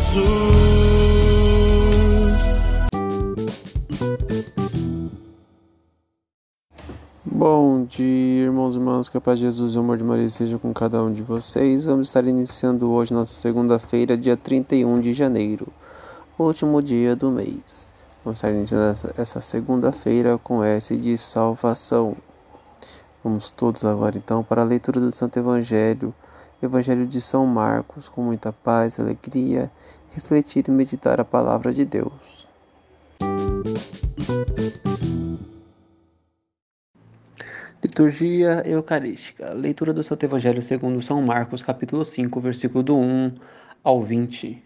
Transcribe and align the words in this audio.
Jesus. 0.00 1.10
Bom 7.24 7.84
dia, 7.84 8.44
irmãos 8.44 8.74
e 8.74 8.78
irmãs, 8.78 9.08
que 9.08 9.16
a 9.16 9.20
paz 9.20 9.38
de 9.38 9.44
Jesus 9.44 9.74
e 9.74 9.76
o 9.76 9.80
amor 9.80 9.96
de 9.98 10.04
Maria 10.04 10.28
seja 10.28 10.58
com 10.58 10.72
cada 10.72 11.02
um 11.02 11.12
de 11.12 11.22
vocês. 11.22 11.84
Vamos 11.84 12.08
estar 12.08 12.24
iniciando 12.26 12.90
hoje 12.90 13.12
nossa 13.12 13.32
segunda-feira, 13.34 14.16
dia 14.16 14.36
31 14.36 15.00
de 15.00 15.12
janeiro, 15.12 15.68
último 16.38 16.82
dia 16.82 17.14
do 17.14 17.30
mês. 17.30 17.88
Vamos 18.24 18.38
estar 18.38 18.50
iniciando 18.50 18.96
essa- 19.16 19.40
segunda-feira 19.40 20.38
com 20.38 20.62
S 20.64 20.96
de 20.96 21.16
salvação. 21.16 22.16
Vamos 23.22 23.50
todos 23.50 23.84
agora 23.84 24.16
então 24.16 24.42
para 24.42 24.62
a 24.62 24.64
leitura 24.64 24.98
do 25.00 25.12
Santo 25.12 25.38
Evangelho, 25.38 26.14
Evangelho 26.62 27.06
de 27.06 27.20
São 27.20 27.46
Marcos, 27.46 28.08
com 28.08 28.22
muita 28.22 28.52
paz 28.52 29.00
alegria, 29.00 29.70
refletir 30.10 30.68
e 30.68 30.70
meditar 30.70 31.18
a 31.18 31.24
palavra 31.24 31.72
de 31.72 31.84
Deus. 31.86 32.46
Liturgia 37.82 38.62
Eucarística. 38.66 39.54
Leitura 39.54 39.94
do 39.94 40.02
Santo 40.02 40.24
Evangelho 40.24 40.62
segundo 40.62 41.00
São 41.00 41.22
Marcos, 41.22 41.62
capítulo 41.62 42.04
5, 42.04 42.38
versículo 42.40 42.84
do 42.84 42.96
1 42.96 43.32
ao 43.82 44.02
20. 44.02 44.62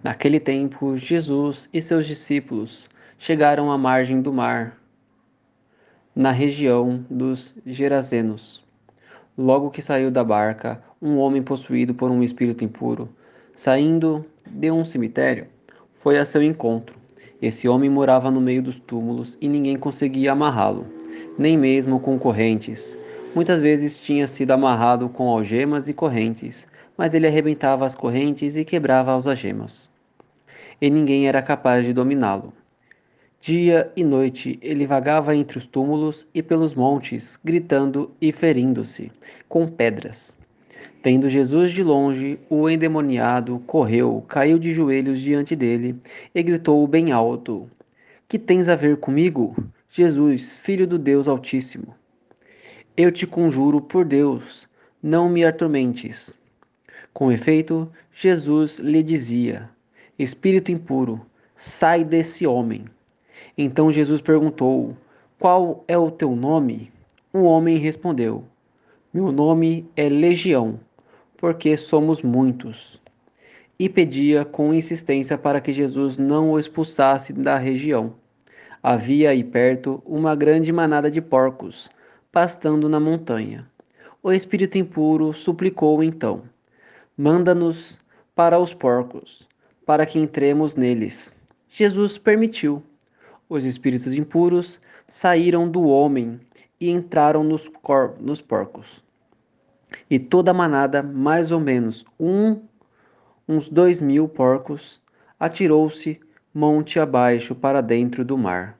Naquele 0.00 0.38
tempo, 0.38 0.96
Jesus 0.96 1.68
e 1.72 1.82
seus 1.82 2.06
discípulos 2.06 2.88
chegaram 3.18 3.72
à 3.72 3.76
margem 3.76 4.22
do 4.22 4.32
mar, 4.32 4.78
na 6.14 6.30
região 6.30 7.04
dos 7.10 7.52
Gerazenos. 7.66 8.67
Logo 9.40 9.70
que 9.70 9.80
saiu 9.80 10.10
da 10.10 10.24
barca, 10.24 10.82
um 11.00 11.16
homem 11.18 11.40
possuído 11.40 11.94
por 11.94 12.10
um 12.10 12.24
espírito 12.24 12.64
impuro, 12.64 13.08
saindo 13.54 14.26
de 14.44 14.68
um 14.72 14.84
cemitério, 14.84 15.46
foi 15.94 16.18
a 16.18 16.26
seu 16.26 16.42
encontro. 16.42 16.98
Esse 17.40 17.68
homem 17.68 17.88
morava 17.88 18.32
no 18.32 18.40
meio 18.40 18.60
dos 18.60 18.80
túmulos 18.80 19.38
e 19.40 19.48
ninguém 19.48 19.76
conseguia 19.76 20.32
amarrá-lo, 20.32 20.88
nem 21.38 21.56
mesmo 21.56 22.00
com 22.00 22.18
correntes. 22.18 22.98
Muitas 23.32 23.60
vezes 23.60 24.00
tinha 24.00 24.26
sido 24.26 24.50
amarrado 24.50 25.08
com 25.08 25.28
algemas 25.28 25.88
e 25.88 25.94
correntes, 25.94 26.66
mas 26.96 27.14
ele 27.14 27.28
arrebentava 27.28 27.86
as 27.86 27.94
correntes 27.94 28.56
e 28.56 28.64
quebrava 28.64 29.14
as 29.14 29.28
algemas. 29.28 29.88
E 30.80 30.90
ninguém 30.90 31.28
era 31.28 31.40
capaz 31.40 31.84
de 31.84 31.92
dominá-lo. 31.92 32.52
Dia 33.40 33.90
e 33.96 34.02
noite 34.02 34.58
ele 34.60 34.84
vagava 34.84 35.34
entre 35.34 35.58
os 35.58 35.66
túmulos 35.66 36.26
e 36.34 36.42
pelos 36.42 36.74
montes, 36.74 37.38
gritando 37.42 38.10
e 38.20 38.32
ferindo-se 38.32 39.12
com 39.48 39.66
pedras. 39.66 40.36
Vendo 41.02 41.28
Jesus 41.28 41.70
de 41.70 41.82
longe, 41.82 42.40
o 42.50 42.68
endemoniado 42.68 43.62
correu, 43.64 44.24
caiu 44.26 44.58
de 44.58 44.72
joelhos 44.72 45.20
diante 45.20 45.54
dele 45.54 45.96
e 46.34 46.42
gritou 46.42 46.84
bem 46.88 47.12
alto: 47.12 47.70
Que 48.26 48.38
tens 48.40 48.68
a 48.68 48.74
ver 48.74 48.96
comigo, 48.96 49.56
Jesus, 49.88 50.56
filho 50.56 50.86
do 50.86 50.98
Deus 50.98 51.28
Altíssimo? 51.28 51.94
Eu 52.96 53.12
te 53.12 53.24
conjuro 53.24 53.80
por 53.80 54.04
Deus, 54.04 54.68
não 55.00 55.28
me 55.30 55.44
atormentes. 55.44 56.36
Com 57.14 57.30
efeito, 57.30 57.88
Jesus 58.12 58.80
lhe 58.80 59.02
dizia: 59.02 59.70
Espírito 60.18 60.72
impuro, 60.72 61.24
sai 61.54 62.04
desse 62.04 62.44
homem. 62.44 62.84
Então 63.56 63.92
Jesus 63.92 64.20
perguntou: 64.20 64.96
Qual 65.38 65.84
é 65.88 65.96
o 65.96 66.10
teu 66.10 66.34
nome? 66.34 66.92
O 67.32 67.42
homem 67.42 67.76
respondeu: 67.76 68.44
Meu 69.12 69.30
nome 69.30 69.88
é 69.96 70.08
Legião, 70.08 70.80
porque 71.36 71.76
somos 71.76 72.22
muitos. 72.22 73.00
E 73.78 73.88
pedia 73.88 74.44
com 74.44 74.74
insistência 74.74 75.38
para 75.38 75.60
que 75.60 75.72
Jesus 75.72 76.18
não 76.18 76.52
o 76.52 76.58
expulsasse 76.58 77.32
da 77.32 77.56
região. 77.56 78.14
Havia 78.82 79.30
aí 79.30 79.44
perto 79.44 80.02
uma 80.06 80.34
grande 80.34 80.72
manada 80.72 81.10
de 81.10 81.20
porcos, 81.20 81.90
pastando 82.32 82.88
na 82.88 82.98
montanha. 82.98 83.68
O 84.22 84.32
espírito 84.32 84.78
impuro 84.78 85.32
suplicou 85.32 86.02
então: 86.02 86.42
Manda-nos 87.16 87.98
para 88.34 88.58
os 88.58 88.72
porcos, 88.72 89.48
para 89.84 90.06
que 90.06 90.18
entremos 90.18 90.74
neles. 90.74 91.34
Jesus 91.68 92.18
permitiu. 92.18 92.82
Os 93.48 93.64
espíritos 93.64 94.14
impuros 94.14 94.80
saíram 95.06 95.68
do 95.68 95.84
homem 95.84 96.38
e 96.80 96.90
entraram 96.90 97.42
nos, 97.42 97.70
nos 98.20 98.40
porcos. 98.40 99.02
E 100.10 100.18
toda 100.18 100.50
a 100.50 100.54
manada, 100.54 101.02
mais 101.02 101.50
ou 101.50 101.58
menos 101.58 102.04
um, 102.20 102.60
uns 103.48 103.68
dois 103.68 104.00
mil 104.00 104.28
porcos, 104.28 105.00
atirou-se 105.40 106.20
monte 106.52 106.98
abaixo 106.98 107.54
para 107.54 107.80
dentro 107.80 108.24
do 108.24 108.36
mar, 108.36 108.78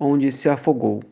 onde 0.00 0.32
se 0.32 0.48
afogou. 0.48 1.02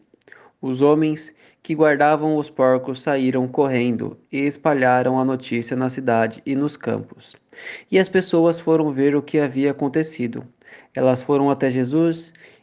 Os 0.61 0.83
homens 0.83 1.35
que 1.63 1.75
guardavam 1.75 2.37
os 2.37 2.49
porcos 2.49 3.03
saíram 3.03 3.47
correndo 3.47 4.17
e 4.33 4.39
espalharam 4.39 5.19
a 5.21 5.25
notícia 5.25 5.77
na 5.77 5.91
cidade 5.91 6.43
e 6.47 6.57
nos 6.57 6.77
campos. 6.77 7.37
E 7.91 7.99
as 7.99 8.09
pessoas 8.09 8.59
foram 8.59 8.93
ver 8.93 9.15
o 9.15 9.23
que 9.23 9.39
havia 9.39 9.71
acontecido. 9.71 10.45
Elas 10.95 11.23
foram 11.23 11.51
até 11.51 11.71
Jesus 11.71 12.33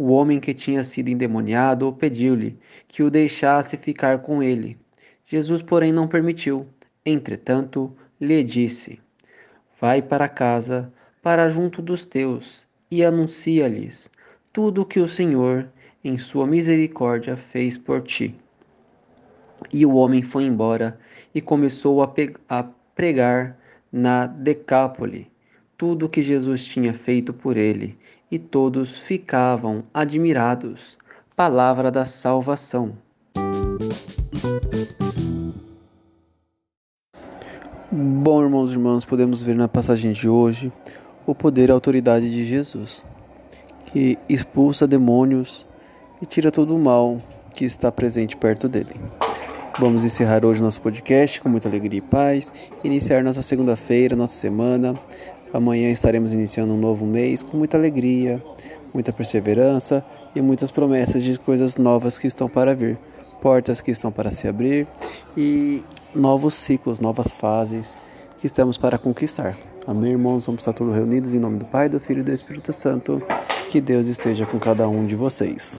O 0.00 0.12
homem 0.12 0.38
que 0.38 0.54
tinha 0.54 0.84
sido 0.84 1.08
endemoniado 1.08 1.92
pediu-lhe 1.92 2.56
que 2.86 3.02
o 3.02 3.10
deixasse 3.10 3.76
ficar 3.76 4.20
com 4.20 4.40
ele. 4.40 4.78
Jesus, 5.26 5.60
porém, 5.60 5.92
não 5.92 6.06
permitiu. 6.06 6.68
Entretanto, 7.04 7.92
lhe 8.20 8.44
disse: 8.44 9.00
Vai 9.80 10.00
para 10.00 10.28
casa, 10.28 10.92
para 11.20 11.48
junto 11.48 11.82
dos 11.82 12.06
teus, 12.06 12.64
e 12.88 13.04
anuncia-lhes 13.04 14.08
tudo 14.52 14.82
o 14.82 14.86
que 14.86 15.00
o 15.00 15.08
Senhor, 15.08 15.68
em 16.04 16.16
sua 16.16 16.46
misericórdia, 16.46 17.36
fez 17.36 17.76
por 17.76 18.02
ti. 18.02 18.36
E 19.72 19.84
o 19.84 19.94
homem 19.94 20.22
foi 20.22 20.44
embora 20.44 20.96
e 21.34 21.40
começou 21.40 22.04
a, 22.04 22.14
a 22.48 22.62
pregar 22.94 23.58
na 23.90 24.28
Decápole 24.28 25.28
tudo 25.76 26.06
o 26.06 26.08
que 26.08 26.22
Jesus 26.22 26.64
tinha 26.64 26.92
feito 26.92 27.32
por 27.32 27.56
ele, 27.56 27.96
e 28.30 28.38
todos 28.38 28.98
ficavam 28.98 29.84
admirados. 29.92 30.98
Palavra 31.34 31.90
da 31.90 32.04
salvação. 32.04 32.92
Bom, 37.90 38.42
irmãos 38.42 38.70
e 38.70 38.74
irmãs, 38.74 39.04
podemos 39.04 39.42
ver 39.42 39.54
na 39.54 39.66
passagem 39.66 40.12
de 40.12 40.28
hoje 40.28 40.72
o 41.26 41.34
poder 41.34 41.68
e 41.68 41.72
a 41.72 41.74
autoridade 41.74 42.30
de 42.30 42.44
Jesus, 42.44 43.08
que 43.86 44.18
expulsa 44.28 44.86
demônios 44.86 45.66
e 46.20 46.26
tira 46.26 46.50
todo 46.50 46.74
o 46.74 46.78
mal 46.78 47.20
que 47.54 47.64
está 47.64 47.90
presente 47.90 48.36
perto 48.36 48.68
dele. 48.68 48.94
Vamos 49.78 50.04
encerrar 50.04 50.44
hoje 50.44 50.60
nosso 50.60 50.80
podcast 50.80 51.40
com 51.40 51.48
muita 51.48 51.68
alegria 51.68 51.98
e 51.98 52.02
paz, 52.02 52.52
iniciar 52.82 53.22
nossa 53.22 53.42
segunda-feira, 53.42 54.16
nossa 54.16 54.34
semana. 54.34 54.94
Amanhã 55.52 55.90
estaremos 55.90 56.32
iniciando 56.32 56.72
um 56.74 56.78
novo 56.78 57.06
mês 57.06 57.42
com 57.42 57.56
muita 57.56 57.76
alegria, 57.76 58.42
muita 58.92 59.12
perseverança 59.12 60.04
e 60.34 60.40
muitas 60.40 60.70
promessas 60.70 61.22
de 61.22 61.38
coisas 61.38 61.76
novas 61.76 62.18
que 62.18 62.26
estão 62.26 62.48
para 62.48 62.74
vir, 62.74 62.98
portas 63.40 63.80
que 63.80 63.90
estão 63.90 64.12
para 64.12 64.30
se 64.30 64.46
abrir 64.46 64.86
e 65.36 65.82
novos 66.14 66.54
ciclos, 66.54 67.00
novas 67.00 67.30
fases 67.30 67.96
que 68.38 68.46
estamos 68.46 68.76
para 68.76 68.98
conquistar. 68.98 69.56
Amém, 69.86 70.12
irmãos? 70.12 70.46
Vamos 70.46 70.60
estar 70.60 70.72
todos 70.72 70.94
reunidos 70.94 71.32
em 71.32 71.38
nome 71.38 71.58
do 71.58 71.64
Pai, 71.64 71.88
do 71.88 71.98
Filho 71.98 72.20
e 72.20 72.24
do 72.24 72.32
Espírito 72.32 72.72
Santo. 72.72 73.22
Que 73.70 73.80
Deus 73.80 74.06
esteja 74.06 74.46
com 74.46 74.58
cada 74.58 74.88
um 74.88 75.06
de 75.06 75.14
vocês. 75.14 75.78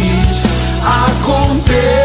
aconteceu. 0.83 2.00